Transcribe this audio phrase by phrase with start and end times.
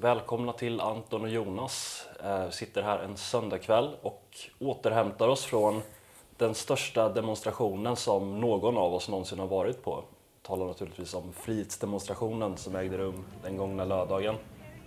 [0.00, 2.06] Välkomna till Anton och Jonas.
[2.24, 5.82] Eh, sitter här en söndagkväll och återhämtar oss från
[6.36, 9.90] den största demonstrationen som någon av oss någonsin har varit på.
[9.90, 14.34] Jag talar naturligtvis om frihetsdemonstrationen som ägde rum den gångna lördagen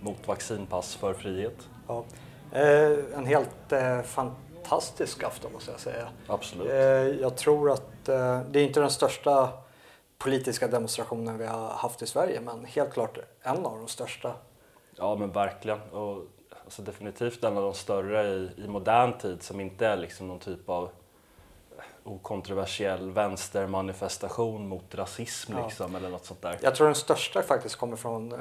[0.00, 1.68] mot vaccinpass för frihet.
[1.88, 2.04] Ja.
[2.52, 6.08] Eh, en helt eh, fantastisk afton måste jag säga.
[6.26, 7.20] Absolut.
[7.20, 9.48] Jag tror att det är inte den största
[10.18, 14.34] politiska demonstrationen vi har haft i Sverige men helt klart en av de största.
[14.96, 15.80] Ja men verkligen.
[15.80, 16.24] Och,
[16.64, 20.38] alltså, definitivt en av de större i, i modern tid som inte är liksom någon
[20.38, 20.88] typ av
[22.04, 25.66] okontroversiell vänstermanifestation mot rasism Ja.
[25.66, 26.58] liksom, eller något sånt där.
[26.62, 28.38] Jag tror den största faktiskt kommer från eh,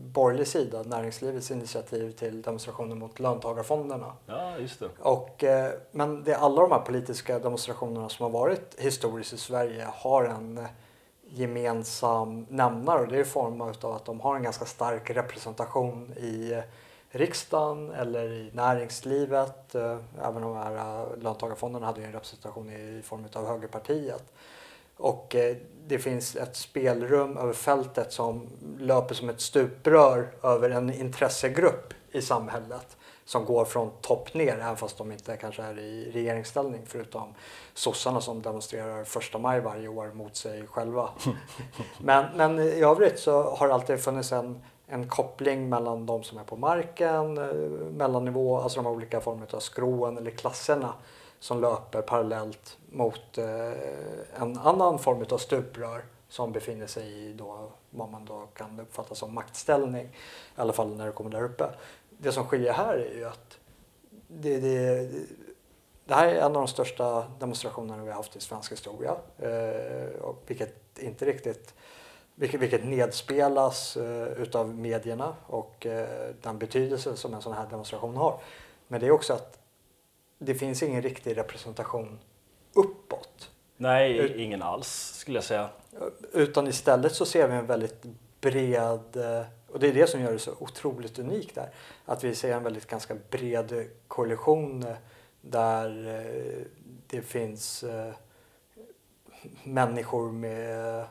[0.00, 4.12] borgerlig sida, näringslivets initiativ till demonstrationer mot löntagarfonderna.
[4.26, 4.88] Ja, just det.
[4.98, 9.36] Och, eh, men det är alla de här politiska demonstrationerna som har varit historiskt i
[9.38, 10.64] Sverige har en eh,
[11.34, 16.12] gemensam nämnare och det är i form av att de har en ganska stark representation
[16.12, 16.62] i
[17.10, 19.74] riksdagen eller i näringslivet.
[19.74, 24.32] Eh, även de här eh, löntagarfonderna hade ju en representation i form av högerpartiet.
[24.96, 28.46] Och eh, det finns ett spelrum över fältet som
[28.78, 34.76] löper som ett stuprör över en intressegrupp i samhället som går från topp ner, även
[34.76, 37.34] fast de inte kanske är i regeringsställning förutom
[37.74, 41.08] sossarna som demonstrerar första maj varje år mot sig själva.
[42.00, 46.38] men, men i övrigt så har det alltid funnits en, en koppling mellan de som
[46.38, 47.54] är på marken, eh,
[47.90, 50.94] mellannivå, alltså de olika former av skråen eller klasserna
[51.38, 57.68] som löper parallellt mot eh, en annan form av stuprör som befinner sig i då,
[57.90, 60.04] vad man då kan uppfatta som maktställning.
[60.04, 61.64] I alla fall när det kommer där uppe.
[62.24, 63.58] Det som skiljer här är ju att
[64.28, 65.10] det, det,
[66.04, 69.16] det här är en av de största demonstrationerna vi har haft i svensk historia.
[69.38, 71.74] Eh, och vilket inte riktigt
[72.34, 78.16] vilket, vilket nedspelas eh, utav medierna och eh, den betydelse som en sån här demonstration
[78.16, 78.40] har.
[78.88, 79.58] Men det är också att
[80.38, 82.18] det finns ingen riktig representation
[82.72, 83.50] uppåt.
[83.76, 85.68] Nej, Ut- ingen alls skulle jag säga.
[86.32, 88.02] Utan istället så ser vi en väldigt
[88.40, 91.70] bred, eh, och det är det som gör det så otroligt unikt där,
[92.04, 94.84] att vi ser en väldigt ganska bred koalition
[95.40, 96.66] där eh,
[97.06, 98.12] det finns eh,
[99.64, 101.04] människor med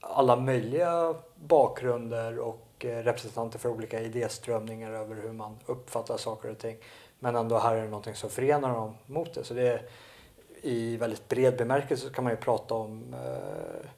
[0.00, 6.58] alla möjliga bakgrunder och eh, representanter för olika idéströmningar över hur man uppfattar saker och
[6.58, 6.76] ting.
[7.18, 9.44] Men ändå här är det någonting som förenar dem mot det.
[9.44, 9.82] Så det är,
[10.62, 13.88] i väldigt bred bemärkelse kan man ju prata om eh,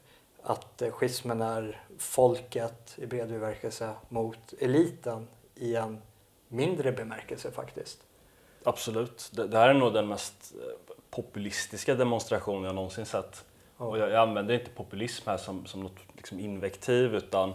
[0.43, 6.01] att eh, schismen är folket i bred bemärkelse mot eliten i en
[6.47, 7.99] mindre bemärkelse faktiskt.
[8.63, 9.29] Absolut.
[9.33, 13.45] Det, det här är nog den mest eh, populistiska demonstrationen jag någonsin sett.
[13.77, 13.85] Ja.
[13.85, 17.53] Och jag, jag använder inte populism här som, som något liksom invektiv utan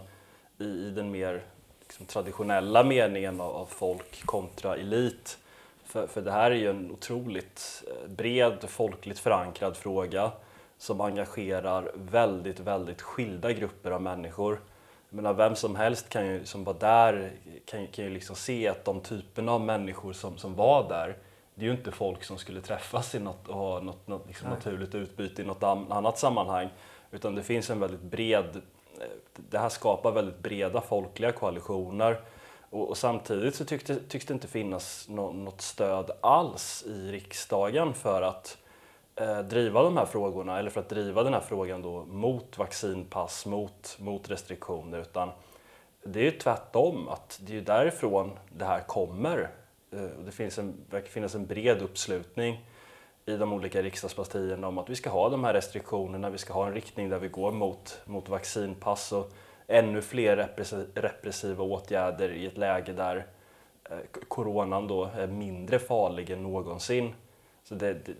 [0.59, 1.43] i, i den mer
[1.81, 5.37] liksom, traditionella meningen av, av folk kontra elit.
[5.85, 10.31] För, för det här är ju en otroligt eh, bred, folkligt förankrad fråga
[10.77, 14.61] som engagerar väldigt, väldigt skilda grupper av människor.
[15.09, 17.31] Jag menar, vem som helst kan ju, som var där
[17.65, 21.17] kan, kan ju liksom se att de typerna av människor som, som var där,
[21.55, 24.49] det är ju inte folk som skulle träffas i något, och ha något, något liksom
[24.49, 26.69] naturligt utbyte i något an- annat sammanhang.
[27.11, 28.61] Utan det finns en väldigt bred,
[29.35, 32.21] det här skapar väldigt breda folkliga koalitioner.
[32.69, 37.93] Och, och samtidigt så tyckte, tycks det inte finnas nå, något stöd alls i riksdagen
[37.93, 38.57] för att
[39.17, 43.45] Eh, driva de här frågorna, eller för att driva den här frågan då mot vaccinpass,
[43.45, 45.29] mot, mot restriktioner, utan
[46.03, 49.49] det är ju tvärtom, att det är ju därifrån det här kommer.
[49.91, 52.65] Eh, det finns en, verkar finnas en bred uppslutning
[53.25, 56.67] i de olika riksdagspartierna om att vi ska ha de här restriktionerna, vi ska ha
[56.67, 59.31] en riktning där vi går mot, mot vaccinpass och
[59.67, 60.49] ännu fler
[60.93, 63.25] repressiva åtgärder i ett läge där
[63.89, 63.97] eh,
[64.27, 67.13] coronan då är mindre farlig än någonsin.
[67.63, 68.15] Så det, det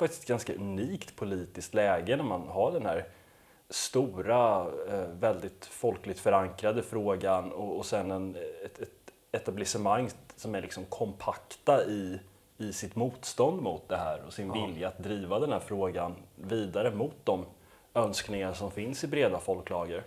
[0.00, 3.04] faktiskt ett ganska unikt politiskt läge när man har den här
[3.70, 8.90] stora, eh, väldigt folkligt förankrade frågan och, och sen en, ett, ett
[9.32, 12.20] etablissemang som är liksom kompakta i,
[12.58, 14.66] i sitt motstånd mot det här och sin Ja.
[14.66, 17.44] vilja att driva den här frågan vidare mot de
[17.94, 20.02] önskningar som finns i breda folklager.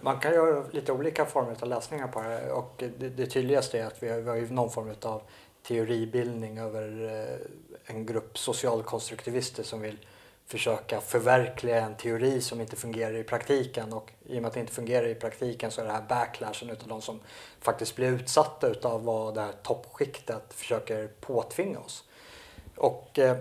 [0.00, 3.86] Man kan göra lite olika former av läsningar på det och det, det tydligaste är
[3.86, 5.22] att vi har, vi har någon form av
[5.66, 9.98] teoribildning över eh, en grupp socialkonstruktivister som vill
[10.46, 14.60] försöka förverkliga en teori som inte fungerar i praktiken och i och med att det
[14.60, 17.20] inte fungerar i praktiken så är det här backlashen utav de som
[17.60, 22.04] faktiskt blir utsatta utav vad det här toppskiktet försöker påtvinga oss.
[22.76, 23.36] Och eh,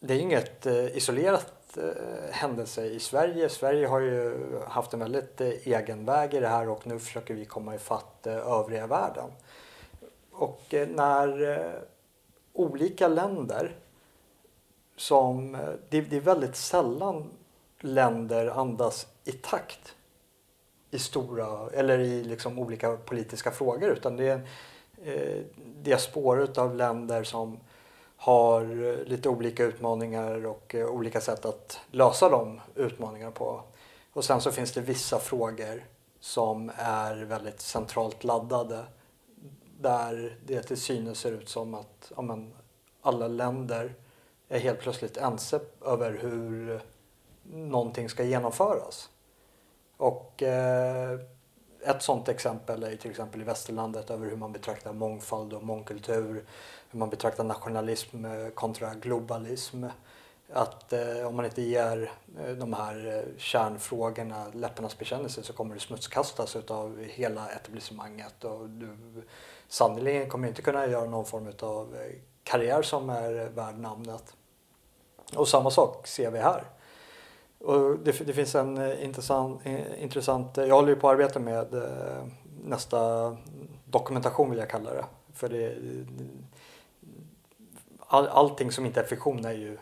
[0.00, 3.48] det är inget eh, isolerat eh, händelse i Sverige.
[3.48, 4.36] Sverige har ju
[4.68, 8.26] haft en väldigt eh, egen väg i det här och nu försöker vi komma ifatt
[8.26, 9.30] eh, övriga världen.
[10.38, 11.80] Och eh, när eh,
[12.52, 13.76] olika länder
[14.96, 17.30] som, eh, det, det är väldigt sällan
[17.80, 19.94] länder andas i takt
[20.90, 24.40] i stora, eller i liksom olika politiska frågor utan det är
[25.04, 27.58] en eh, av länder som
[28.16, 28.64] har
[29.04, 33.62] lite olika utmaningar och eh, olika sätt att lösa de utmaningarna på.
[34.12, 35.84] Och sen så finns det vissa frågor
[36.20, 38.84] som är väldigt centralt laddade
[39.80, 42.54] där det till synes ser ut som att ja, men,
[43.02, 43.94] alla länder
[44.48, 46.80] är helt plötsligt ense över hur
[47.42, 49.10] någonting ska genomföras.
[49.96, 51.20] Och eh,
[51.86, 56.44] ett sådant exempel är till exempel i västerlandet över hur man betraktar mångfald och mångkultur,
[56.90, 59.84] hur man betraktar nationalism eh, kontra globalism.
[60.52, 65.74] Att eh, om man inte ger eh, de här eh, kärnfrågorna läpparnas bekännelse så kommer
[65.74, 68.88] det smutskastas av hela etablissemanget och du
[69.68, 74.36] sannerligen kommer inte kunna göra någon form av eh, karriär som är värd namnet.
[75.36, 76.64] Och samma sak ser vi här.
[77.58, 81.40] Och det, det finns en eh, intressant, eh, intressant, jag håller ju på att arbeta
[81.40, 81.82] med
[82.64, 83.36] nästa
[83.84, 85.04] dokumentation vill jag kalla det.
[85.32, 85.76] För det,
[88.00, 89.78] all, allting som inte är fiktion är ju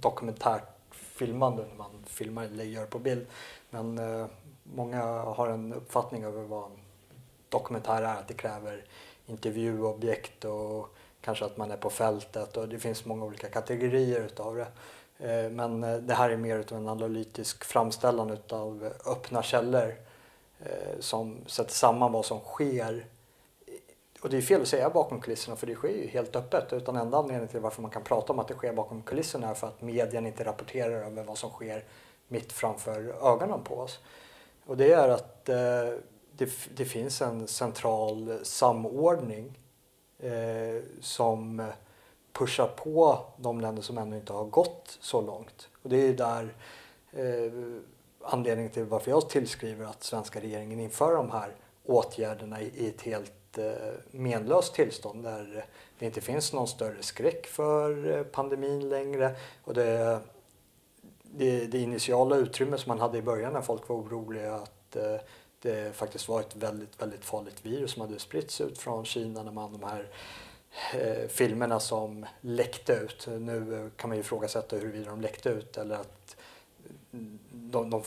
[0.00, 3.26] dokumentärt filmande när man filmar eller gör på bild.
[3.70, 4.26] Men eh,
[4.62, 6.78] många har en uppfattning över vad en
[7.54, 8.84] dokumentär är, att det kräver
[9.26, 14.56] intervjuobjekt och kanske att man är på fältet och det finns många olika kategorier utav
[14.56, 14.66] det.
[15.18, 19.94] Eh, men eh, det här är mer utav en analytisk framställan utav öppna källor
[20.60, 23.06] eh, som sätter samman vad som sker.
[24.20, 26.72] Och det är fel att säga bakom kulisserna för det sker ju helt öppet.
[26.72, 29.54] Utan enda anledningen till varför man kan prata om att det sker bakom kulisserna är
[29.54, 31.84] för att medien inte rapporterar över vad som sker
[32.28, 34.00] mitt framför ögonen på oss.
[34.66, 35.48] Och det är att
[36.36, 39.58] det, det finns en central samordning
[40.18, 41.72] eh, som
[42.32, 45.68] pushar på de länder som ännu inte har gått så långt.
[45.82, 46.54] Och det är där
[47.12, 47.52] eh,
[48.22, 51.54] anledningen till varför jag tillskriver att svenska regeringen inför de här
[51.84, 55.66] åtgärderna i, i ett helt eh, menlöst tillstånd där
[55.98, 59.36] det inte finns någon större skräck för eh, pandemin längre.
[59.64, 60.20] Och det,
[61.22, 65.16] det, det initiala utrymme som man hade i början när folk var oroliga att eh,
[65.64, 69.52] det faktiskt var ett väldigt, väldigt farligt virus som hade spritts ut från Kina när
[69.52, 70.06] man de här
[70.94, 73.26] eh, filmerna som läckte ut.
[73.26, 76.36] Nu kan man ju ifrågasätta huruvida de läckte ut eller att
[77.50, 78.02] de, de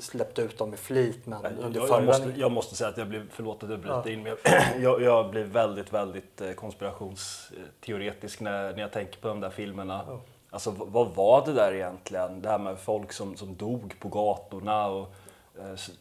[0.00, 1.26] släppte ut dem med flit.
[1.26, 3.78] Men Nej, under jag, jag, måste, jag måste säga att jag blev, förlåt att jag
[3.80, 4.10] bryter Ja.
[4.10, 4.36] in, men
[4.82, 10.04] jag, jag blir väldigt, väldigt eh, konspirationsteoretisk när, när jag tänker på de där filmerna.
[10.08, 10.20] Ja.
[10.50, 12.42] Alltså vad var det där egentligen?
[12.42, 15.06] Det här med folk som, som dog på gatorna och eh,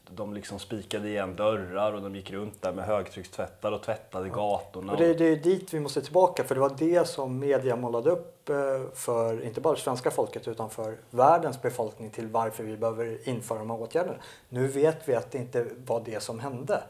[0.09, 4.91] de liksom spikade igen dörrar och de gick runt där med högtryckstvättar och tvättade gatorna.
[4.91, 8.09] Och det, det är dit vi måste tillbaka för det var det som media målade
[8.09, 8.55] upp eh,
[8.93, 13.69] för inte bara svenska folket utan för världens befolkning till varför vi behöver införa de
[13.69, 14.17] här åtgärderna.
[14.49, 16.83] Nu vet vi att det inte var det som hände.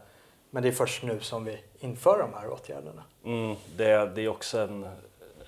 [0.49, 3.03] Men det är först nu som vi inför de här åtgärderna.
[3.25, 4.83] Mm, det, det är också en,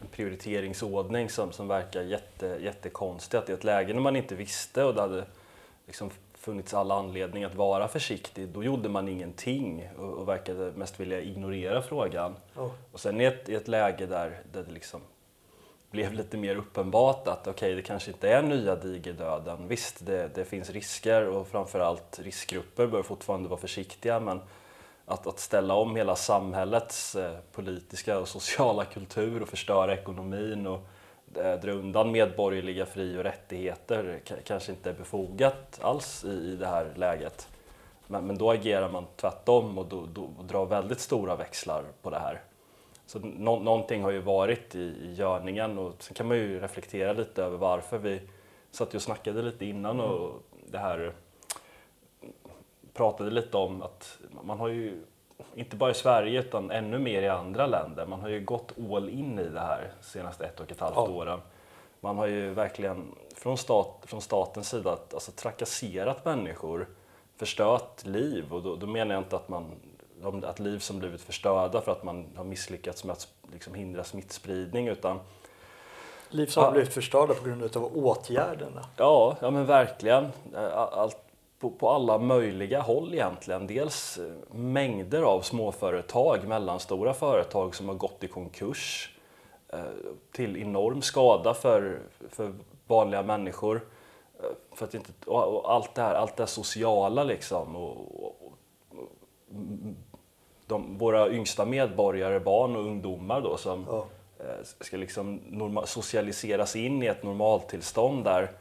[0.02, 3.38] en prioriteringsordning som, som verkar jätte, jättekonstig.
[3.38, 5.26] Att i ett läge när man inte visste och det hade
[5.86, 6.12] liksom
[6.44, 11.22] funnits alla anledning att vara försiktig, då gjorde man ingenting och, och verkade mest vilja
[11.22, 12.36] ignorera frågan.
[12.56, 12.72] Ja.
[12.92, 15.02] Och sen i ett, i ett läge där, där det liksom
[15.92, 19.68] blev lite mer uppenbart att okej, det kanske inte är nya digerdöden.
[19.68, 24.42] Visst, det, det finns risker och framförallt riskgrupper bör fortfarande vara försiktiga, men
[25.06, 30.88] att, att ställa om hela samhällets eh, politiska och sociala kultur och förstöra ekonomin och
[31.34, 36.94] dra undan medborgerliga fri och rättigheter kanske inte är befogat alls i, i det här
[36.96, 37.48] läget.
[38.08, 42.10] Men, men då agerar man tvärtom och, då, då, och drar väldigt stora växlar på
[42.10, 42.42] det här.
[43.06, 47.14] Så nå, någonting har ju varit i, i görningen och sen kan man ju reflektera
[47.14, 48.22] lite över varför vi
[48.72, 51.14] satt ju och snackade lite innan och det här
[52.94, 55.04] pratade lite om att man har ju,
[55.56, 59.10] inte bara i Sverige utan ännu mer i andra länder, man har ju gått all
[59.10, 61.10] in i det här senaste ett och ett halvt Ja.
[61.10, 61.40] åren.
[62.00, 66.88] Man har ju verkligen från, stat, från statens sida alltså, trakasserat människor,
[67.38, 69.72] förstört liv och då, då menar jag inte att man
[70.44, 74.88] att liv som blivit förstörda för att man har misslyckats med att liksom hindra smittspridning
[74.88, 75.20] utan
[76.30, 78.86] Liv som har blivit förstörda på grund av åtgärderna.
[78.98, 80.32] Ja, ja men verkligen.
[80.76, 81.18] Allt,
[81.64, 83.68] på, på alla möjliga håll egentligen.
[83.68, 89.16] Dels eh, mängder av småföretag, mellanstora företag som har gått i konkurs
[89.74, 89.80] eh,
[90.32, 92.54] till enorm skada för, för
[92.88, 93.82] vanliga människor.
[94.40, 97.76] Eh, för att inte, och, och allt det här, allt det här sociala liksom.
[97.76, 98.54] Och, och,
[100.68, 104.06] de, våra yngsta medborgare, barn och ungdomar då som ja.
[104.64, 108.52] Ska liksom norma, socialiseras in i ett normaltillstånd där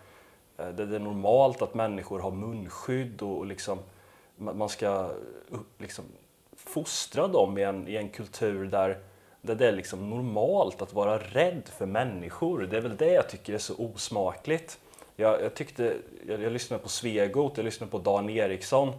[0.58, 3.78] Eh, där det är normalt att människor har munskydd och, och liksom,
[4.36, 5.10] man ska
[5.78, 6.04] liksom
[6.56, 8.98] fostra dem i en, i en kultur där,
[9.40, 12.68] där det är liksom normalt att vara rädd för människor.
[12.70, 14.78] Det är väl det jag tycker är så osmakligt.
[15.16, 18.92] Jag, jag tyckte, jag, jag lyssnade på Svegot, jag lyssnade på Dan Eriksson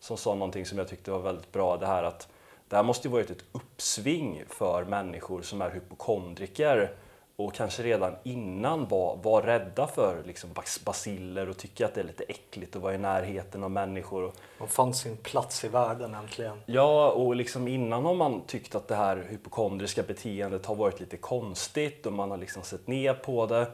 [0.00, 1.76] som sa någonting som jag tyckte var väldigt bra.
[1.76, 2.28] Det här att
[2.68, 6.92] det här måste ju varit ett uppsving för människor som är hypokondriker
[7.36, 10.50] och kanske redan innan var, var rädda för liksom
[10.84, 14.32] basiller och tycker att det är lite äckligt att vara i närheten av människor.
[14.58, 16.60] De fann sin plats i världen äntligen.
[16.66, 21.16] Ja, och liksom innan har man tyckt att det här hypokondriska beteendet har varit lite
[21.16, 23.66] konstigt och man har liksom sett ner på det.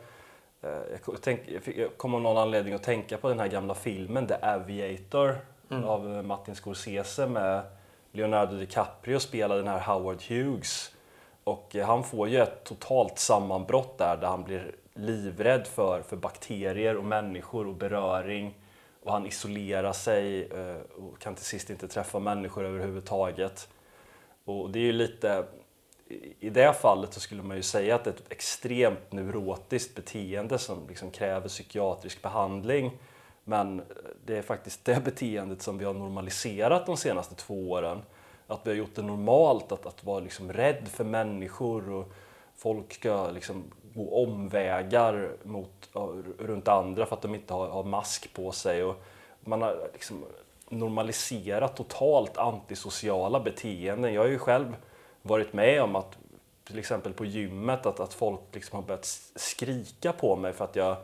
[0.63, 1.41] Eh, jag, tänk,
[1.77, 5.39] jag kom av någon anledning att tänka på den här gamla filmen The Aviator
[5.71, 5.85] mm.
[5.85, 7.63] av Martin Scorsese med
[8.13, 10.91] Leonardo DiCaprio spelar den här Howard Hughes
[11.45, 16.17] och eh, han får ju ett totalt sammanbrott där, där han blir livrädd för, för
[16.17, 18.55] bakterier och människor och beröring
[19.03, 23.69] och han isolerar sig eh, och kan till sist inte träffa människor överhuvudtaget.
[24.45, 25.45] Och det är ju lite,
[26.41, 30.59] i det fallet så skulle man ju säga att det är ett extremt neurotiskt beteende
[30.59, 32.99] som liksom kräver psykiatrisk behandling.
[33.45, 33.87] Men eh,
[34.25, 38.03] det är faktiskt det beteendet som vi har normaliserat de senaste två åren.
[38.53, 42.13] Att vi har gjort det normalt att, att vara liksom rädd för människor och
[42.57, 45.91] folk ska liksom gå omvägar mot,
[46.39, 48.85] runt andra för att de inte har, har mask på sig.
[48.85, 49.03] Och
[49.41, 50.25] man har liksom
[50.69, 54.15] normaliserat totalt antisociala beteenden.
[54.15, 54.77] Jag har ju själv
[55.23, 56.19] varit med om att
[56.65, 59.05] till exempel på gymmet att, att folk liksom har börjat
[59.37, 60.97] skrika på mig för att jag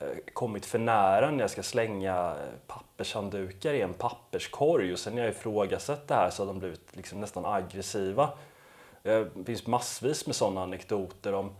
[0.00, 5.14] Eh, kommit för nära när jag ska slänga eh, pappershanddukar i en papperskorg och sen
[5.14, 8.30] när jag ifrågasatt det här så har de blivit liksom nästan aggressiva.
[9.02, 11.50] Eh, det finns massvis med sådana anekdoter om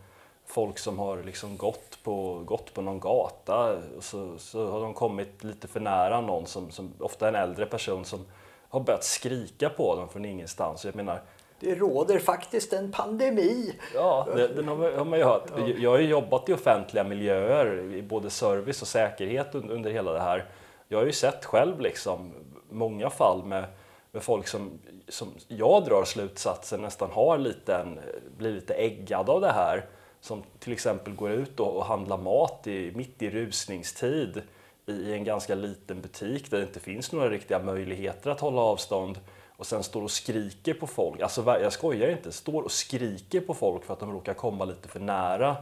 [0.45, 4.93] folk som har liksom gått, på, gått på någon gata och så, så har de
[4.93, 8.25] kommit lite för nära någon, som, som ofta en äldre person, som
[8.69, 10.85] har börjat skrika på dem från ingenstans.
[10.85, 11.21] Jag menar,
[11.59, 13.75] det råder faktiskt en pandemi.
[13.95, 15.51] Ja, det, den har man ju hört.
[15.77, 20.19] Jag har ju jobbat i offentliga miljöer, i både service och säkerhet under hela det
[20.19, 20.45] här.
[20.87, 22.33] Jag har ju sett själv liksom
[22.69, 23.65] många fall med,
[24.11, 27.99] med folk som, som jag drar slutsatsen nästan har lite en,
[28.37, 29.85] blir lite äggad av det här.
[30.21, 34.41] Som till exempel går ut och, och handlar mat i, mitt i rusningstid
[34.85, 38.61] i, i en ganska liten butik där det inte finns några riktiga möjligheter att hålla
[38.61, 39.19] avstånd
[39.59, 41.21] och sen står och skriker på folk.
[41.21, 44.87] Alltså jag skojar inte, står och skriker på folk för att de råkar komma lite
[44.87, 45.55] för nära.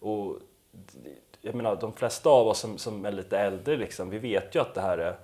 [0.00, 0.36] Och
[1.40, 4.60] jag menar, de flesta av oss som, som är lite äldre, liksom, vi vet ju
[4.60, 5.16] att det här är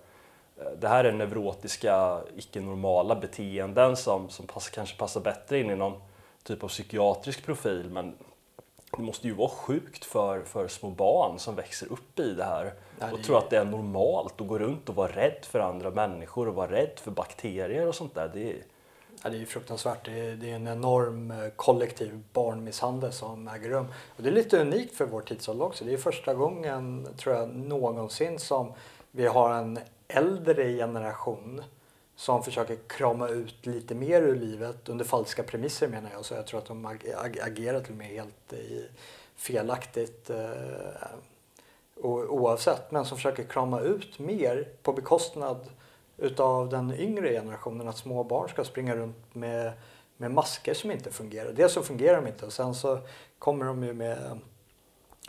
[0.80, 6.00] det här är neurotiska, icke-normala beteenden som, som pass, kanske passar bättre in i någon
[6.42, 7.90] typ av psykiatrisk profil.
[7.90, 8.14] Men
[8.96, 12.72] det måste ju vara sjukt för, för små barn som växer upp i det här
[13.12, 16.48] och tror att det är normalt att gå runt och vara rädd för andra människor
[16.48, 18.30] och vara rädd för bakterier och sånt där.
[18.34, 18.56] Det är,
[19.22, 20.04] Ja, det är fruktansvärt.
[20.04, 23.86] Det är, det är, en enorm eh, kollektiv barnmisshandel som äger rum.
[24.16, 25.84] Och det är lite unikt för vår tidsålder också.
[25.84, 28.72] Det är första gången, tror jag, någonsin som
[29.10, 29.78] vi har en
[30.08, 31.62] äldre generation
[32.20, 36.24] som försöker krama ut lite mer ur livet under falska premisser menar jag.
[36.24, 36.86] Så jag tror att de
[37.40, 38.52] agerar till och med helt
[39.36, 41.08] felaktigt eh,
[42.04, 42.90] oavsett.
[42.90, 45.70] Men som försöker krama ut mer på bekostnad
[46.16, 47.88] utav den yngre generationen.
[47.88, 49.72] Att små barn ska springa runt med,
[50.16, 51.52] med masker som inte fungerar.
[51.52, 52.98] Dels så fungerar de inte och sen så
[53.38, 54.40] kommer de ju med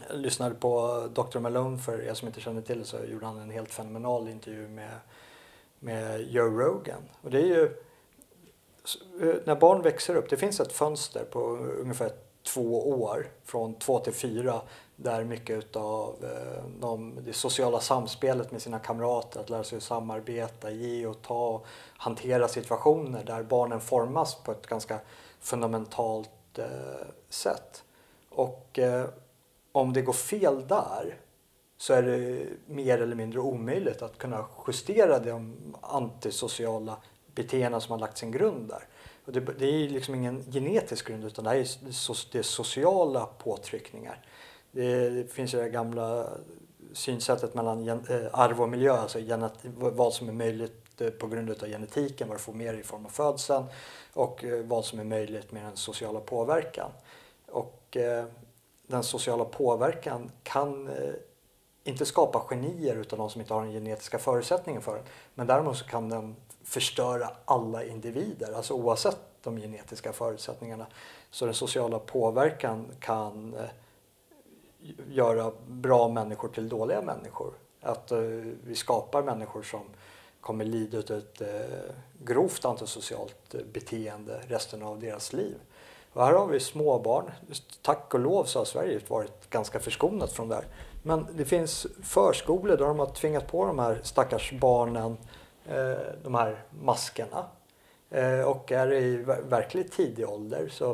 [0.09, 1.39] jag lyssnade på Dr.
[1.39, 4.67] Malone för er som inte känner till det så gjorde han en helt fenomenal intervju
[4.67, 4.91] med
[5.81, 7.01] med Joe Rogan.
[7.21, 7.63] Och det är ju
[9.21, 11.39] eh, när barn växer upp, det finns ett fönster på
[11.81, 12.11] ungefär
[12.43, 14.61] två år, från två till fyra,
[14.95, 20.71] där mycket av eh, de, det sociala samspelet med sina kamrater, att lära sig samarbeta,
[20.71, 21.61] ge och ta,
[21.97, 24.99] hantera situationer där barnen formas på ett ganska
[25.39, 26.65] fundamentalt eh,
[27.29, 27.83] sätt.
[28.29, 28.79] Och
[29.71, 31.17] om det går fel där
[31.81, 36.97] så är det mer eller mindre omöjligt att kunna justera de antisociala
[37.35, 38.87] beteenden som har lagt sin grund där.
[39.25, 41.67] Och det, det är liksom ingen genetisk grund utan det är,
[42.31, 44.25] det är sociala påtryckningar.
[44.71, 46.27] Det, det finns ju det gamla
[46.93, 51.27] synsättet mellan gen, eh, arv och miljö, alltså genet, vad som är möjligt eh, på
[51.27, 53.65] grund av genetiken, vad du får mer i form av födseln
[54.13, 56.91] och eh, vad som är möjligt med den sociala påverkan.
[57.47, 58.25] Och eh,
[58.87, 61.13] den sociala påverkan kan eh,
[61.83, 65.03] inte skapa genier utan de som inte har den genetiska förutsättningen för den.
[65.33, 70.87] Men däremot så kan den förstöra alla individer, alltså oavsett de genetiska förutsättningarna.
[71.31, 73.69] Så den sociala påverkan kan eh,
[75.09, 77.53] göra bra människor till dåliga människor.
[77.81, 78.19] Att eh,
[78.63, 79.83] vi skapar människor som
[80.41, 85.55] kommer lida av ett eh, grovt antisocialt beteende resten av deras liv.
[86.13, 87.31] Och här har vi småbarn.
[87.81, 90.65] Tack och lov så har Sverige varit ganska förskonat från det här.
[91.03, 95.17] Men det finns förskolor där de har tvingat på de här stackars barnen
[95.65, 97.45] eh, de här maskerna.
[98.09, 99.17] Eh, och är i
[99.49, 100.91] verkligt tidig ålder så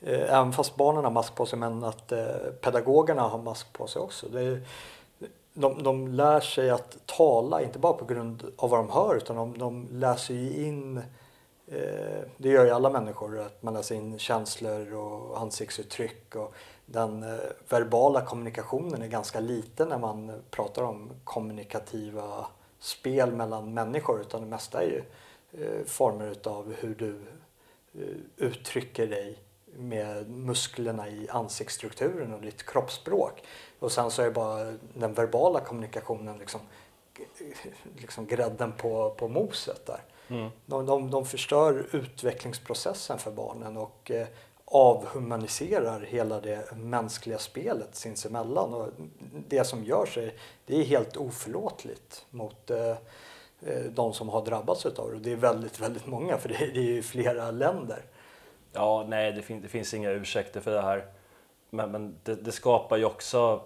[0.00, 2.12] eh, även fast barnen har mask på sig men att
[2.60, 4.28] pedagogerna har mask på sig också.
[4.28, 4.60] Det
[5.56, 9.36] de, de lär sig att tala, inte bara på grund av vad de hör utan
[9.36, 11.02] de, de läser ju in
[12.36, 16.34] det gör ju alla människor, att man läser in känslor och ansiktsuttryck.
[16.36, 16.54] Och
[16.86, 17.38] den eh,
[17.68, 22.46] verbala kommunikationen är ganska liten när man pratar om kommunikativa
[22.78, 25.02] spel mellan människor utan det mesta är ju
[25.64, 27.20] eh, former utav hur du
[27.94, 29.38] eh, uttrycker dig
[29.76, 33.42] med musklerna i ansiktsstrukturen och ditt kroppsspråk.
[33.78, 36.60] Och sen så är det bara den verbala kommunikationen liksom,
[37.96, 40.00] liksom grädden på, på moset där.
[40.28, 40.50] Mm.
[40.66, 44.10] De, de, de förstör utvecklingsprocessen för barnen och
[44.64, 48.74] avhumaniserar hela det mänskliga spelet sinsemellan.
[48.74, 48.88] Och
[49.48, 50.32] det som görs är,
[50.66, 52.90] det är helt oförlåtligt mot eh,
[53.60, 55.00] eh de som har drabbats av det.
[55.00, 58.02] Och det är väldigt, väldigt många för det, det är ju flera länder.
[58.72, 61.06] Ja, nej, det, fin det finns inga ursäkter för det här.
[61.70, 63.62] Men, men det, det, skapar ju också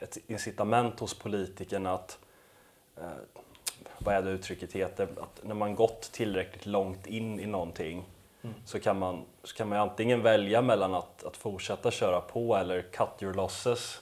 [0.00, 2.18] ett incitament hos politikerna att,
[2.96, 3.02] eh,
[3.98, 8.04] vad är det uttrycket heter, att när man gått tillräckligt långt in i någonting
[8.44, 8.54] mm.
[8.64, 12.82] så, kan man, så kan man antingen välja mellan att, att fortsätta köra på eller
[12.82, 14.00] cut your losses.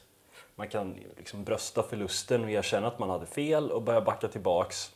[0.54, 4.92] Man kan liksom brösta förlusten och erkänna att man hade fel och börja backa tillbaks.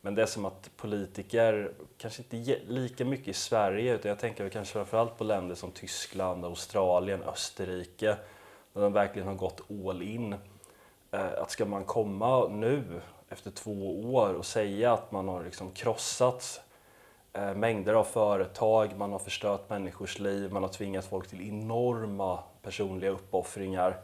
[0.00, 4.48] Men det är som att politiker, kanske inte lika mycket i Sverige, utan jag tänker
[4.48, 8.16] kanske framförallt på länder som Tyskland, Australien, Österrike,
[8.72, 10.32] där de verkligen har gått all in.
[11.10, 15.70] Eh, att ska man komma nu efter två år och säga att man har liksom
[15.70, 16.60] krossats
[17.54, 23.10] mängder av företag, man har förstört människors liv, man har tvingat folk till enorma personliga
[23.10, 24.00] uppoffringar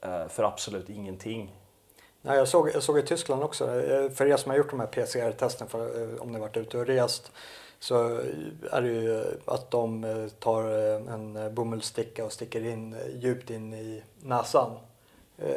[0.00, 1.52] eh, för absolut ingenting.
[2.26, 4.80] Nej, jag, såg, jag såg i Tyskland också, eh, för er som har gjort de
[4.80, 7.32] här PCR-testen eh, om ni varit ute och rest
[7.78, 8.20] så
[8.70, 10.62] är det ju att de eh, tar
[11.10, 14.70] en bomullssticka och sticker in djupt in i näsan.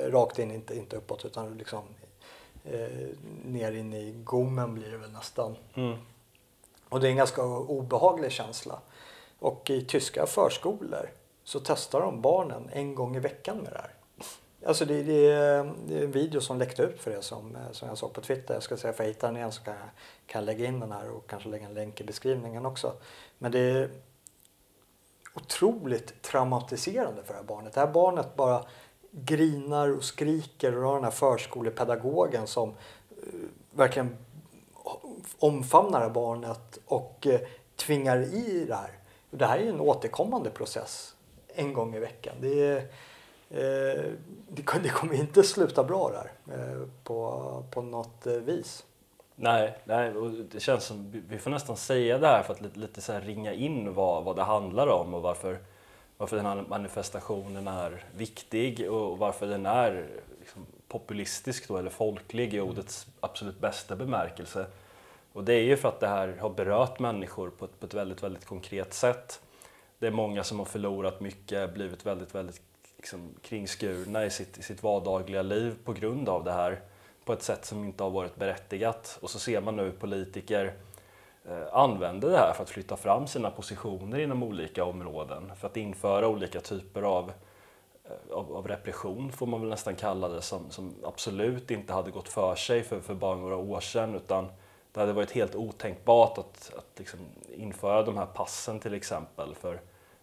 [0.07, 1.83] Rakt in, inte, inte uppåt utan liksom
[3.45, 5.55] ner in i gommen blir det väl nästan.
[5.73, 5.97] Mm.
[6.89, 8.79] Och det är en ganska obehaglig känsla.
[9.39, 11.09] Och i tyska förskolor
[11.43, 13.93] så testar de barnen en gång i veckan med det här.
[14.65, 15.29] Alltså det, det,
[15.87, 18.53] det, är en video som läckte ut för det som, som jag såg på Twitter.
[18.53, 19.89] Jag ska se för jag hittar den igen så kan jag,
[20.25, 22.93] kan jag lägga in den här och kanske lägga en länk i beskrivningen också.
[23.37, 23.89] Men det är
[25.33, 27.73] otroligt traumatiserande för det här barnet.
[27.73, 28.63] Det här barnet bara
[29.11, 32.75] grinar och skriker och har den här förskolepedagogen som eh,
[33.71, 34.17] verkligen
[35.39, 37.39] omfamnar barnet och eh,
[37.75, 38.91] tvingar i det här.
[39.31, 41.15] Det här är en återkommande process
[41.55, 42.35] en gång i veckan.
[42.41, 42.87] Det är,
[43.49, 44.03] Eh,
[44.49, 48.85] det, kommer inte sluta bra där eh, på, på något eh, vis.
[49.35, 52.79] Nej, nej och det känns som vi får nästan säga det här för att lite,
[52.79, 55.57] lite så ringa in vad, vad det handlar om och varför,
[56.17, 60.07] varför den här manifestationen är viktig och varför den är
[60.39, 64.65] liksom populistisk då, eller folklig i ordets absolut bästa bemärkelse.
[65.33, 67.93] Och det är ju för att det här har berört människor på ett, på ett
[67.93, 69.41] väldigt, väldigt konkret sätt.
[69.99, 72.61] Det är många som har förlorat mycket, blivit väldigt, väldigt
[72.97, 76.81] liksom kringskurna i sitt, i sitt vardagliga liv på grund av det här
[77.25, 79.19] på ett sätt som inte har varit berättigat.
[79.21, 80.73] Och så ser man nu politiker
[81.45, 85.77] eh, använder det här för att flytta fram sina positioner inom olika områden, för att
[85.77, 87.31] införa olika typer av,
[88.09, 92.11] Eh, av, av, repression, får man väl nästan kalla det, som, som absolut inte hade
[92.11, 94.47] gått för sig för, för bara några år sedan, utan
[94.91, 97.19] det hade varit helt otänkbart att, att liksom
[97.55, 99.79] införa de här passen till exempel för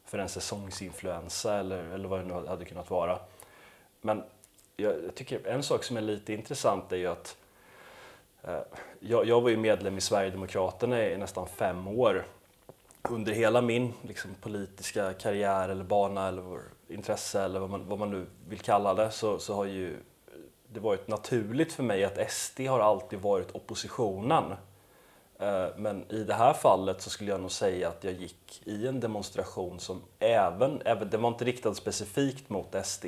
[0.06, 3.18] för en säsongsinfluensa eller, eller vad det nu hade kunnat vara.
[4.00, 4.22] Men
[4.76, 7.36] jag, jag tycker en sak som är lite intressant är ju att
[8.42, 8.60] eh,
[9.00, 12.26] jag, jag, var ju medlem i Sverigedemokraterna i nästan fem år.
[13.02, 18.10] Under hela min liksom, politiska karriär eller bana eller intresse eller vad man, vad man
[18.10, 19.96] nu vill kalla det så, så har ju
[20.68, 24.52] det varit naturligt för mig att SD har alltid varit oppositionen
[25.38, 28.86] eh, men i det här fallet så skulle jag nog säga att jag gick i
[28.86, 33.04] en demonstration som även, även den var inte riktad specifikt mot SD,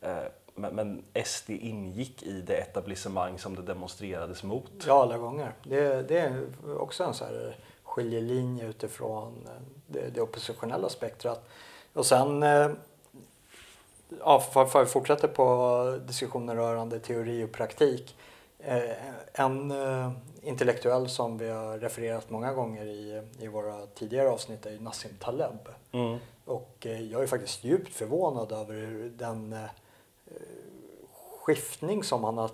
[0.00, 0.16] eh,
[0.54, 4.72] men, SD ingick i det etablissemang som det demonstrerades mot.
[4.86, 5.52] Ja, alla gånger.
[5.62, 6.46] Det, det är
[6.78, 11.48] också en så här skiljelinje utifrån eh, det, det oppositionella spektrat.
[11.92, 12.44] Och sen,
[14.20, 18.16] ja, för, att fortsätta på diskussionen rörande teori och praktik.
[18.58, 18.80] Eh,
[19.32, 20.10] en eh,
[20.42, 25.68] intellektuell som vi har refererat många gånger i, i våra tidigare avsnitt är Nassim Taleb.
[25.92, 26.18] Mm.
[26.44, 29.56] Och jag är faktiskt djupt förvånad över den
[31.38, 32.50] skiftning som han har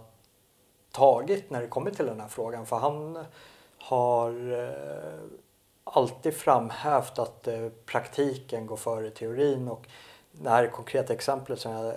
[0.90, 2.66] tagit när det kommer till den här frågan.
[2.66, 3.18] För han
[3.78, 4.32] har
[5.84, 9.86] alltid framhävt att eh, praktiken går före teorin och
[10.32, 11.94] det här konkreta exemplet som jag, eh,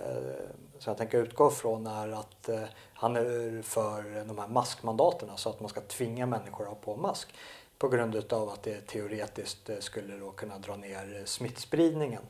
[0.78, 2.62] som jag tänker utgå från är att eh,
[2.94, 6.96] han är för de här maskmandaterna så att man ska tvinga människor att ha på
[6.96, 7.34] mask
[7.78, 12.22] på grund av att det teoretiskt eh, skulle då kunna dra ner smittspridningen.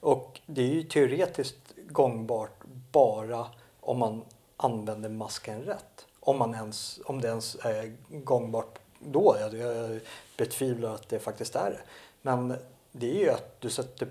[0.00, 3.46] Och det är ju teoretiskt gångbart bara
[3.80, 4.24] om man
[4.56, 6.06] använder masken rätt.
[6.20, 9.36] Om, man ens, om det ens är gångbart då.
[9.40, 10.00] Jag, jag
[10.36, 11.80] betvivlar att det faktiskt är det.
[12.22, 12.54] Men
[12.92, 14.08] det är ju att du sätter,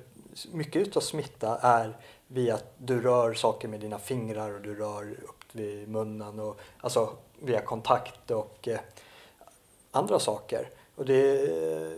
[0.51, 5.11] mycket av smitta är via att du rör saker med dina fingrar och du rör
[5.11, 8.79] upp vid munnen och alltså via kontakt och eh,
[9.91, 10.69] andra saker.
[10.95, 11.41] Och det,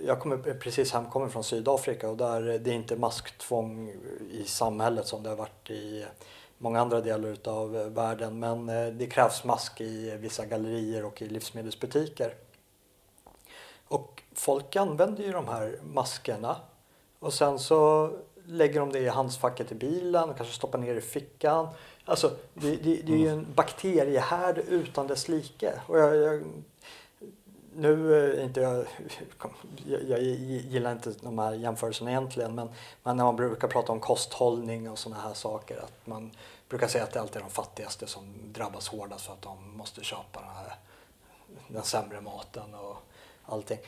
[0.05, 3.93] jag kommer precis hemkommen från Sydafrika och där eh, det är inte masktvång
[4.31, 6.05] i samhället som det har varit i
[6.57, 11.21] många andra delar av eh, världen men eh, det krävs mask i vissa gallerier och
[11.21, 12.33] i livsmedelsbutiker.
[13.87, 16.55] Och folk använder ju de här maskerna
[17.19, 18.11] och sen så
[18.47, 21.67] lägger de det i handskfacket i bilen kanske stoppar ner i fickan.
[22.05, 25.81] Alltså det, det, det är ju en bakteriehärd utan dess like.
[25.87, 26.43] Och jag, jag,
[27.75, 28.85] nu är inte jag,
[29.85, 32.69] jag, jag gillar inte de här jämförelserna egentligen men,
[33.03, 36.31] men när man brukar prata om kosthållning och sådana här saker att man
[36.69, 40.03] brukar säga att det alltid är de fattigaste som drabbas hårdast för att de måste
[40.03, 40.75] köpa den, här,
[41.67, 42.97] den sämre maten och
[43.45, 43.79] allting.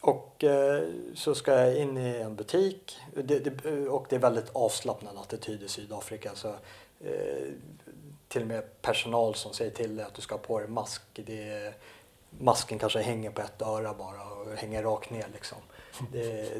[0.00, 4.50] Och eh, så ska jag in i en butik det, det, och det är väldigt
[4.52, 6.30] avslappnad attityd i Sydafrika.
[6.34, 6.48] Så,
[7.00, 7.48] eh,
[8.28, 11.02] till och med personal som säger till dig att du ska ha på dig mask.
[11.12, 11.74] Det,
[12.38, 15.58] masken kanske hänger på ett öra bara och hänger rakt ner liksom.
[16.12, 16.52] Det,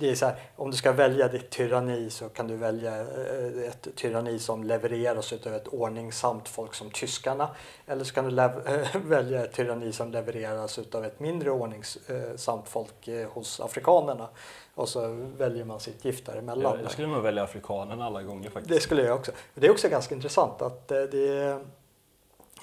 [0.00, 3.68] det, är så här, om du ska välja ditt tyranni så kan du välja eh,
[3.68, 7.48] ett tyranni som levereras av ett ordningsamt folk som tyskarna.
[7.86, 8.50] Eller så kan du
[9.04, 14.28] välja ett tyranni som levereras av ett mindre ordningsamt folk eh, hos afrikanerna.
[14.74, 16.78] Och så väljer man sitt gift däremellan.
[16.82, 18.74] Jag skulle nog välja afrikanerna alla gånger faktiskt.
[18.74, 19.32] Det skulle jag också.
[19.54, 21.58] Det är också ganska intressant att eh, det,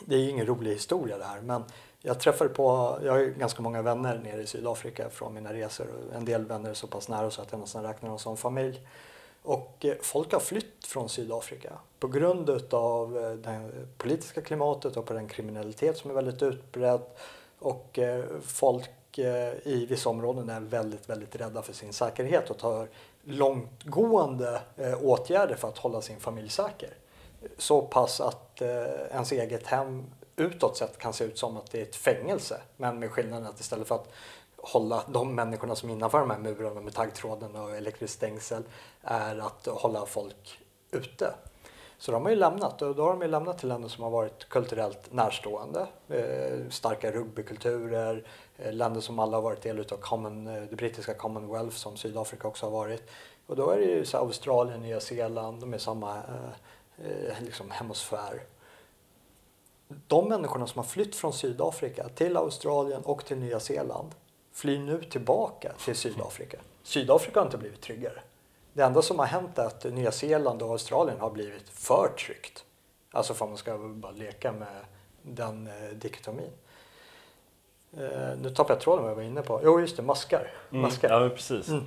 [0.05, 1.63] det är ingen rolig historia det här men
[2.01, 5.87] jag träffade på, jag har ju ganska många vänner nere i Sydafrika från mina resor.
[6.15, 8.81] En del vänner är så pass nära så att jag nästan räknar dem som familj.
[9.43, 15.05] Och eh, folk har flytt från Sydafrika på grund av eh, det politiska klimatet och
[15.05, 17.01] på den kriminalitet som är väldigt utbredd.
[17.59, 18.89] Och eh, folk
[19.63, 22.87] i vissa områden är väldigt, väldigt rädda för sin säkerhet och tar
[23.23, 24.61] långtgående
[25.01, 26.89] åtgärder för att hålla sin familj säker.
[27.57, 28.61] Så pass att
[29.11, 30.05] ens eget hem
[30.41, 32.61] utåt sett kan se ut som att det är ett fängelse.
[32.77, 34.09] Men med skillnaden att istället för att
[34.57, 38.63] hålla de människorna som är innanför de här murarna med taggtråden och elektriskt stängsel
[39.01, 40.59] är att hålla folk
[40.91, 41.33] ute.
[41.97, 44.11] Så de har ju lämnat och då har de ju lämnat till länder som har
[44.11, 45.87] varit kulturellt närstående.
[46.09, 48.23] Eh, starka rugbykulturer,
[48.57, 52.47] eh, länder som alla har varit del av common, eh, det brittiska Commonwealth som Sydafrika
[52.47, 53.09] också har varit.
[53.45, 57.71] Och då är det ju så Australien, Nya Zeeland, de är samma eh, eh liksom
[57.71, 58.43] hemisfär
[60.07, 64.15] de människorna som har flytt från Sydafrika till Australien och till Nya Zeeland
[64.53, 66.57] flyr nu tillbaka till Sydafrika.
[66.83, 68.21] Sydafrika har inte blivit tryggare.
[68.73, 72.65] Det enda som har hänt är att Nya Zeeland och Australien har blivit för tryggt.
[73.11, 74.85] Alltså för man ska bara leka med
[75.21, 76.51] den eh, dikotomin.
[77.97, 79.61] Eh, nu tappade jag tråden vad jag var inne på.
[79.63, 80.51] Jo, just det, maskar.
[80.69, 81.21] Mm, maskar.
[81.21, 81.67] Ja, precis.
[81.67, 81.83] Mm.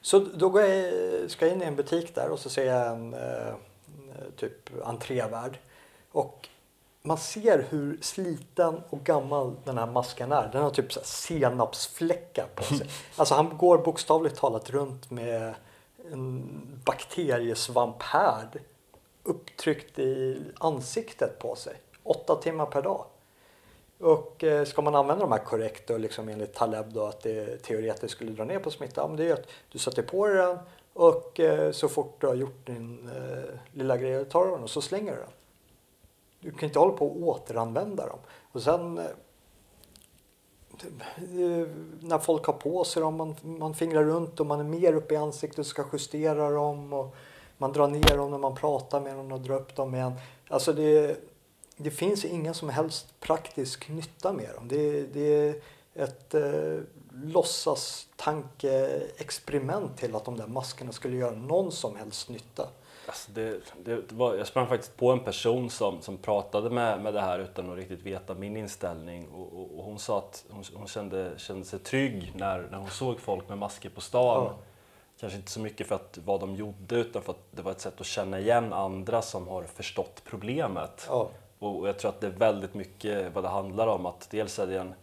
[0.00, 2.86] Så då går jag, ska jag in i en butik där och så ser jag
[2.86, 3.54] en eh,
[4.36, 5.58] typ entrévärd.
[6.12, 6.48] Och
[7.06, 10.48] man ser hur sliten och gammal den här masken är.
[10.52, 12.90] Den har typ så senapsfläckar på sig.
[13.16, 15.54] Alltså han går bokstavligt talat runt med
[16.12, 16.50] en
[16.84, 18.60] bakteriesvamphärd
[19.22, 21.76] upptryckt i ansiktet på sig.
[22.02, 23.04] Åtta timmar per dag.
[23.98, 27.62] Och eh, ska man använda de här korrekt och liksom enligt Taleb då att det
[27.62, 29.08] teoretiskt skulle dra ner på smitta.
[29.08, 30.58] Men det är att du sätter på dig den
[30.92, 34.70] och eh, så fort du har gjort din eh, lilla grej tar du den och
[34.70, 35.30] så slänger du den.
[36.46, 38.18] Du kan inte hålla på och återanvända dem.
[38.52, 39.04] Och sen eh,
[42.00, 45.14] när folk har på sig dem, man, man fingrar runt och man är mer uppe
[45.14, 46.92] i ansiktet och ska justera dem.
[46.92, 47.16] Och
[47.58, 50.12] man drar ner dem när man pratar med dem och drar upp dem igen.
[50.48, 51.20] Alltså det,
[51.76, 54.68] det finns ingen som helst praktisk nytta med dem.
[54.68, 55.54] Det, det är
[55.94, 56.78] ett eh,
[57.24, 62.68] låtsas tankeexperiment till att de där maskerna skulle göra någon som helst nytta.
[63.06, 67.14] Alltså det, det, var, jag sprang faktiskt på en person som, som pratade med, med
[67.14, 70.64] det här utan att riktigt veta min inställning och, och, och hon sa att hon,
[70.74, 74.44] hon, kände, kände sig trygg när, när hon såg folk med masker på stan.
[74.44, 74.54] Ja.
[75.20, 77.80] Kanske inte så mycket för att vad de gjorde utan för att det var ett
[77.80, 81.06] sätt att känna igen andra som har förstått problemet.
[81.08, 81.30] Ja.
[81.58, 84.06] Och, och jag tror att det är väldigt mycket vad det handlar om.
[84.06, 84.94] Att dels är det en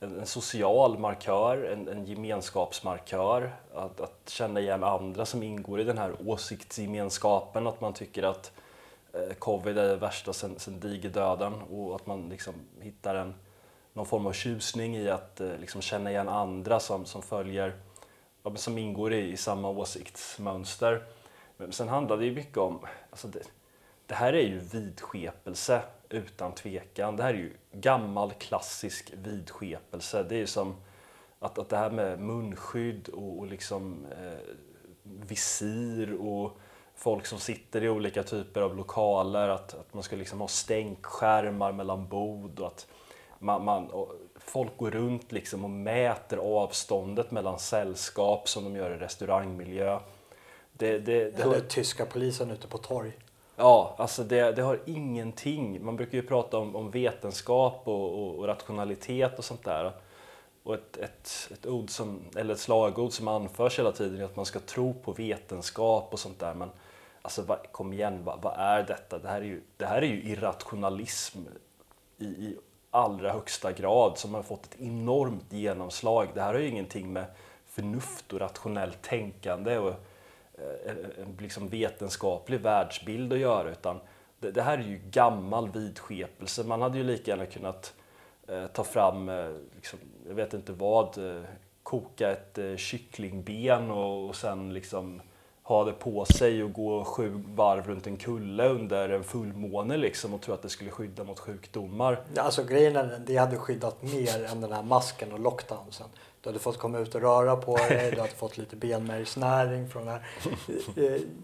[0.00, 3.56] en, social markör, en, en gemenskapsmarkör.
[3.74, 7.66] Att, att, känna igen andra som ingår i den här åsiktsgemenskapen.
[7.66, 8.52] Att man tycker att
[9.12, 13.34] eh, covid är det värsta sen, sen digerdöden och att man liksom hittar en,
[13.92, 17.76] någon form av tjusning i att eh, liksom känna igen andra som, som följer,
[18.54, 21.04] som ingår i, i samma åsiktsmönster.
[21.56, 22.78] Men sen handlar det ju mycket om,
[23.10, 23.40] alltså det,
[24.06, 27.16] det här är ju vidskepelse utan tvekan.
[27.16, 30.22] Det här är ju gammal klassisk vidskepelse.
[30.22, 30.76] Det är ju som
[31.38, 34.54] att, att det här med munskydd och, och liksom eh,
[35.02, 36.58] visir och
[36.94, 41.72] folk som sitter i olika typer av lokaler, att, att man ska liksom ha stänkskärmar
[41.72, 42.86] mellan bord och att
[43.38, 43.90] man, man
[44.34, 49.98] folk går runt liksom och mäter avståndet mellan sällskap som de gör i restaurangmiljö.
[50.72, 51.60] Det, det, det har...
[51.60, 53.12] tyska polisen ute på torg.
[53.56, 55.84] Ja, alltså det, det, har ingenting.
[55.84, 59.92] Man brukar ju prata om, om vetenskap och, och, och, rationalitet och sånt där.
[60.62, 64.36] Och ett, ett, ett, ord som, eller ett slagord som anförs hela tiden är att
[64.36, 66.54] man ska tro på vetenskap och sånt där.
[66.54, 66.70] Men
[67.22, 69.18] alltså, va, kom igen, vad, vad, är detta?
[69.18, 71.38] Det här är ju, det här är ju irrationalism
[72.18, 72.56] i, i
[72.90, 76.28] allra högsta grad som har fått ett enormt genomslag.
[76.34, 77.24] Det här har ju ingenting med
[77.66, 79.94] förnuft och rationellt tänkande och
[80.58, 84.00] Eh, en liksom vetenskaplig världsbild att göra utan
[84.38, 86.64] det, det, här är ju gammal vidskepelse.
[86.64, 87.94] Man hade ju lika gärna kunnat
[88.48, 91.42] eh, ta fram, eh, liksom, jag vet inte vad, eh,
[91.82, 95.22] koka ett eh, kycklingben och, och sen liksom
[95.62, 100.34] ha det på sig och gå sju varv runt en kulle under en fullmåne liksom
[100.34, 102.20] och tro att det skulle skydda mot sjukdomar.
[102.36, 106.06] Alltså grejen är det hade skyddat mer än den här masken och lockdownsen.
[106.46, 110.06] Du hade fått komma ut och röra på dig, du hade fått lite benmärgsnäring från
[110.06, 110.22] det här.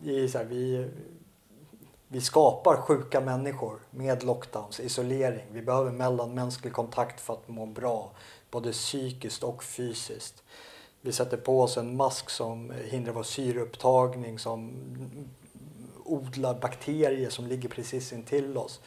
[0.03, 0.89] I, så här, vi,
[2.09, 5.47] vi skapar sjuka människor med lockdowns, isolering.
[5.53, 8.13] Vi behöver mellanmänsklig kontakt för att må bra,
[8.51, 10.43] både psykiskt och fysiskt.
[11.01, 14.73] Vi sätter på oss en mask som hindrar vår syreupptagning, som
[16.05, 18.81] odlar bakterier som ligger precis intill oss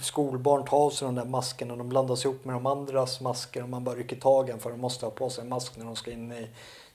[0.00, 3.68] skolbarn tar av sig de där maskerna, de blandas ihop med de andras masker och
[3.68, 6.10] man bara rycker tag för de måste ha på sig en mask när de ska
[6.10, 6.48] in i,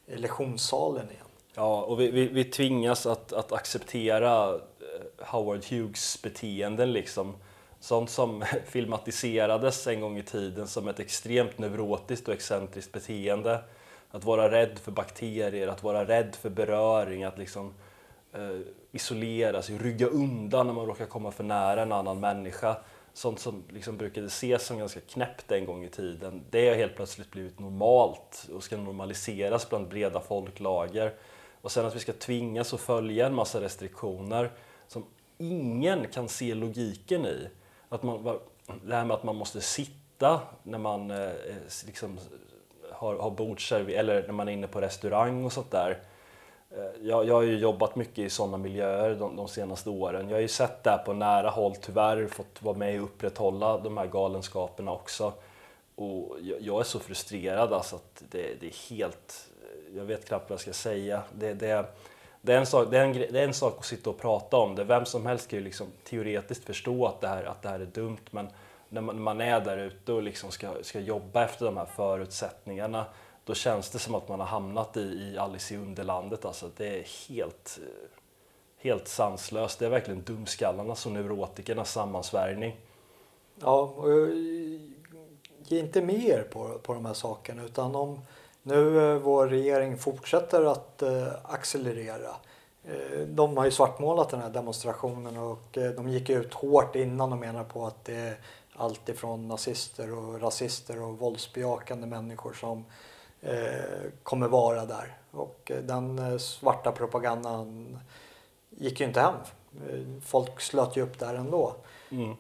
[0.06, 1.26] lektionssalen igen.
[1.56, 7.36] Ja, och vi, vi, vi tvingas att, att acceptera eh, Howard Hughes beteenden liksom.
[7.80, 13.60] Sånt som filmatiserades en gång i tiden som ett extremt neurotiskt och excentriskt beteende.
[14.12, 17.74] Att vara rädd för bakterier, att vara rädd för beröring, att liksom eh,
[18.34, 18.60] Eh,
[18.92, 22.78] isolera sig, rygga undan när man råkar komma för nära en annan människa.
[23.14, 26.46] Sånt som liksom brukade ses som ganska knäppt en gång i tiden.
[26.50, 31.14] Det har helt plötsligt blivit normalt och ska normaliseras bland breda folklager.
[31.62, 34.52] Och sen att vi ska tvingas att följa en massa restriktioner
[34.88, 35.06] som
[35.38, 37.50] ingen kan se logiken i.
[37.90, 38.40] Att man,
[38.84, 42.20] det här med att man måste sitta när man eh, eh liksom
[42.92, 46.11] har, har bordsservering eller när man är inne på restaurang och sånt där Eh,
[46.78, 50.30] Eh, jag, jag har ju jobbat mycket i sådana miljöer de, de, senaste åren.
[50.30, 53.78] Jag har ju sett det här på nära håll, tyvärr fått vara med och upprätthålla
[53.78, 55.34] de här galenskaperna också.
[55.96, 60.26] Och jag, jag är så frustrerad alltså att det, det, är helt, eh, jag vet
[60.26, 61.24] knappt vad jag ska säga.
[61.34, 61.86] Det, det,
[62.42, 64.58] det, är en sak, det, är en, det är en sak att sitta och prata
[64.58, 64.84] om det.
[64.84, 67.86] Vem som helst kan ju liksom teoretiskt förstå att det här, att det här är
[67.86, 68.50] dumt men
[68.90, 71.86] när man, när man är där ute och liksom ska, ska jobba efter de här
[71.86, 73.06] förutsättningarna
[73.52, 76.46] då känns det som att man har hamnat i, i Alice i Underlandet.
[76.46, 77.80] Alltså, det är helt,
[78.78, 79.80] helt sanslöst.
[79.80, 82.76] Det är verkligen dumskallarnas och neurotikernas sammansvärjning.
[83.60, 84.30] Ja, och eh,
[85.64, 88.20] ge inte mer på, på de här sakerna utan om
[88.64, 92.36] nu eh, vår regering fortsätter att eh, accelerera.
[93.28, 97.64] De har ju svartmålat den här demonstrationen och de gick ut hårt innan och menar
[97.64, 98.38] på att det är
[98.76, 102.86] allt ifrån nazister och rasister och våldsbejakande människor som
[104.24, 105.18] kommer vara där.
[105.32, 108.00] Och eh, den eh, svarta propagandan
[108.70, 109.36] gick ju inte hem.
[110.26, 111.76] Folk slöt ju upp där ändå.
[112.10, 112.36] Mm.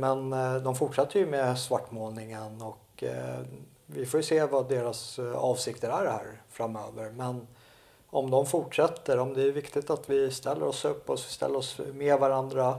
[0.00, 0.30] Men
[0.64, 3.04] de fortsatte ju med svartmålningen och
[3.86, 7.10] vi får ju se vad deras avsikter är här framöver.
[7.10, 7.46] Men
[8.06, 11.80] om de fortsätter, om det är viktigt att vi ställer oss upp och ställer oss
[11.94, 12.78] med varandra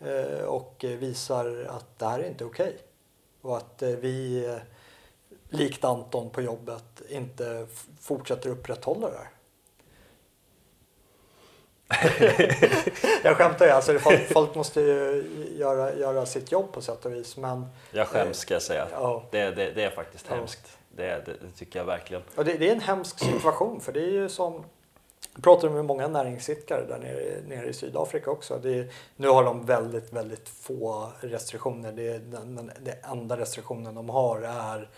[0.00, 2.66] eh, och visar att det här är inte okej.
[2.66, 2.78] Okay.
[3.40, 4.56] Och att eh, vi, eh,
[5.52, 7.66] likt Anton på jobbet, inte
[8.00, 9.28] fortsätter upprätthålla det här.
[13.22, 15.24] jag skämtar ju, alltså, folk, folk måste ju
[15.58, 17.36] göra, göra sitt jobb på sätt och vis.
[17.36, 18.88] Men, jag skäms ska jag säga.
[18.92, 19.24] Ja.
[19.30, 20.36] Det, det, det är faktiskt ja.
[20.36, 20.78] hemskt.
[20.96, 22.22] Det, det, tycker jag verkligen.
[22.34, 24.64] Och det, det, är en hemsk situation för det är ju som
[25.34, 28.58] jag pratar med många näringsidkare där nere, nere i Sydafrika också.
[28.62, 31.92] Det, nu har de väldigt, väldigt få restriktioner.
[31.92, 34.88] Det, den, den, det enda restriktionen de har är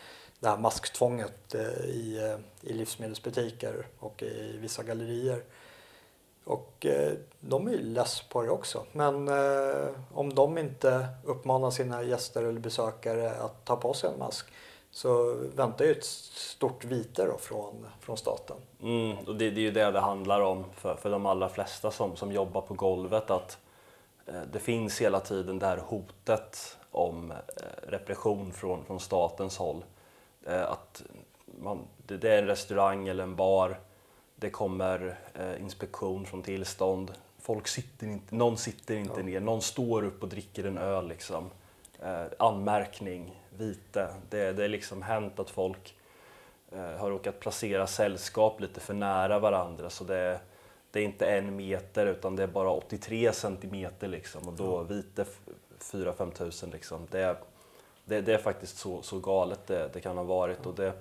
[0.40, 5.42] det här masktvånget eh, i, eh, i livsmedelsbutiker och i vissa gallerier.
[6.44, 8.84] Och eh, de är ju less på det också.
[8.92, 9.28] Men
[10.12, 14.46] om de inte uppmanar sina gäster eller besökare att ta på sig en mask
[14.94, 18.56] så väntar ju ett stort vite då från, från staten.
[18.82, 21.90] Mm, och det, det, är ju det det handlar om för, för de allra flesta
[21.90, 23.30] som, som jobbar på golvet.
[23.30, 23.58] att
[24.26, 27.36] eh, Det finns hela tiden det här hotet om eh,
[27.82, 29.84] repression från, från statens håll.
[30.46, 31.02] Eh, att
[31.46, 33.80] man, det, är en restaurang eller en bar,
[34.36, 37.12] det kommer eh, inspektion från tillstånd.
[37.38, 39.26] Folk sitter inte, någon sitter inte ja.
[39.26, 41.08] ner, någon står upp och dricker en öl.
[41.08, 41.50] Liksom.
[42.02, 44.08] Eh, anmärkning vite.
[44.30, 45.96] Det, det är liksom hänt att folk
[46.98, 50.40] har råkat placera sällskap lite för nära varandra så det,
[50.90, 55.24] det är inte en meter utan det är bara 83 centimeter liksom och då vite
[55.80, 57.06] 4-5 tusen liksom.
[57.10, 57.36] Det,
[58.04, 60.92] det, det, är faktiskt så, så galet det, det kan ha varit och det,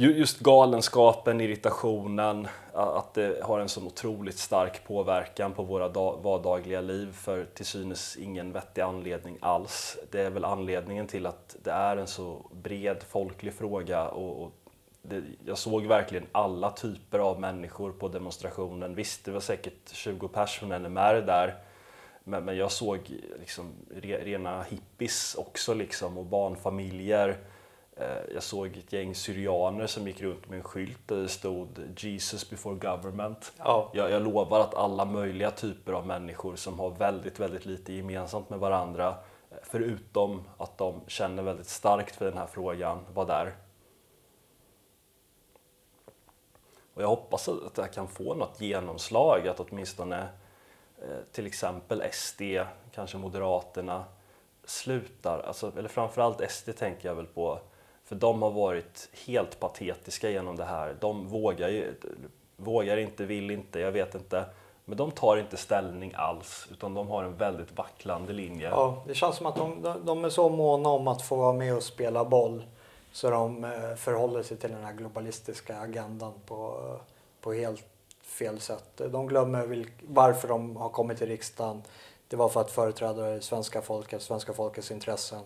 [0.00, 7.12] just galenskapen, irritationen, att det har en så otroligt stark påverkan på våra vardagliga liv
[7.12, 9.98] för till synes ingen vettig anledning alls.
[10.10, 14.52] Det är väl anledningen till att det är en så bred folklig fråga och, och
[15.02, 18.94] det, jag såg verkligen alla typer av människor på demonstrationen.
[18.94, 21.54] Visst, det var säkert 20 personer från NMR där,
[22.28, 23.00] men, men jag såg
[23.40, 27.38] liksom re, rena hippies också liksom och barnfamiljer
[28.00, 31.68] Eh, jag såg ett gäng syrianer som gick runt med en skylt där det stod
[31.96, 33.52] Jesus before government.
[33.58, 33.90] Ja.
[33.94, 38.50] Jag, jag lovar att alla möjliga typer av människor som har väldigt, väldigt lite gemensamt
[38.50, 39.08] med varandra
[39.50, 43.54] eh, förutom att de känner väldigt starkt för den här frågan var där.
[46.94, 50.28] Och jag hoppas att det här kan få något genomslag, att åtminstone
[51.02, 52.42] Eh, till exempel SD,
[52.94, 54.04] kanske Moderaterna,
[54.64, 57.58] slutar, alltså, eller framförallt SD tänker jag väl på,
[58.04, 60.96] för de har varit helt patetiska genom det här.
[61.00, 61.94] De vågar, ju...
[62.56, 64.44] vågar inte, vill inte, jag vet inte.
[64.84, 68.68] Men de tar inte ställning alls, utan de har en väldigt vacklande linje.
[68.68, 71.76] Ja, det känns som att de, de är så måna om att få vara med
[71.76, 72.64] och spela boll
[73.12, 76.80] så de eh, förhåller sig till den här globalistiska agendan på,
[77.40, 77.84] på helt
[78.28, 78.96] fel sätt.
[78.96, 81.82] De glömmer varför de har kommit till riksdagen.
[82.28, 85.44] Det var för att företräda svenska folket, svenska folkets intressen.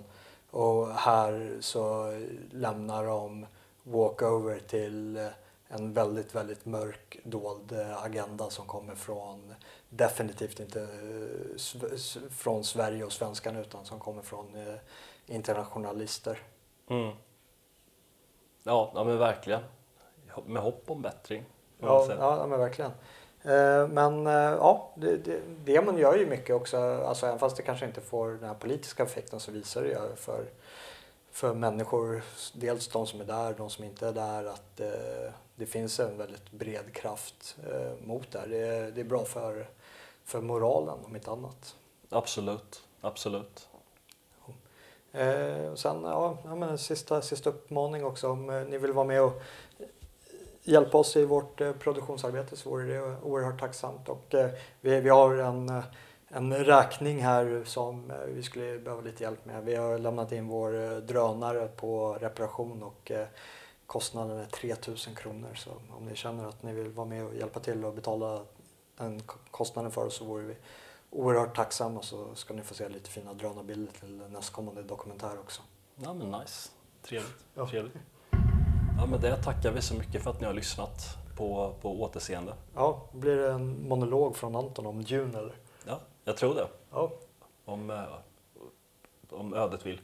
[0.51, 2.13] Och här så
[2.51, 3.47] lämnar de
[3.83, 5.29] walkover till
[5.69, 9.55] en väldigt, väldigt mörk dold agenda som kommer från
[9.89, 14.75] definitivt inte eh, från Sverige och svenskarna utan som kommer från eh,
[15.27, 16.39] internationalister.
[16.89, 17.17] Mm.
[18.63, 19.63] Ja, ja, men verkligen.
[20.47, 21.45] Med hopp om bättring.
[21.89, 22.91] Ja, ja, men verkligen.
[23.43, 27.57] Eh, men eh, ja, det, det, det man gör ju mycket också, alltså även fast
[27.57, 30.45] det kanske inte får den här politiska effekten så visar det ju för,
[31.31, 35.67] för människor, dels de som är där, de som inte är där, att eh, det
[35.67, 37.57] finns en väldigt bred kraft
[38.05, 38.47] mot det här.
[38.47, 39.69] Det, det är bra för,
[40.25, 41.77] för moralen om inte annat.
[42.11, 43.69] Absolut, absolut.
[45.13, 49.23] Eh, sen, ja, ja men sista, sista uppmaning också om eh, ni vill vara med
[49.23, 49.43] och
[50.63, 54.09] hjälpa oss i vårt eh, produktionsarbete så vore det oerhört tacksamt.
[54.09, 55.85] Och eh, vi, vi har en, eh,
[56.29, 59.65] en räkning här som vi skulle behöva lite hjälp med.
[59.65, 63.13] Vi har lämnat in vår drönare på reparation och
[63.87, 65.55] kostnaden är 3000 kronor.
[65.55, 68.41] Så om ni känner att ni vill vara med och hjälpa till och betala
[68.97, 70.57] den kostnaden för oss så vore vi
[71.11, 75.63] oerhört tacksamma så ska ni få se lite fina drönarbilder till nästkommande dokumentär också.
[75.97, 76.71] Ja men nice,
[77.03, 77.45] trevligt.
[77.55, 77.69] Ja.
[77.69, 77.97] trevligt.
[78.99, 82.55] Ja, men det tackar vi så mycket för att ni har lyssnat på, på återseende.
[82.75, 85.55] Ja, blir det en monolog från Anton om Dune eller?
[85.87, 86.67] Ja, jag tror det.
[86.91, 87.11] Ja.
[87.65, 88.05] Om, eh,
[89.31, 90.01] om ödet vill.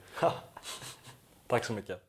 [1.46, 2.07] Tack så mycket.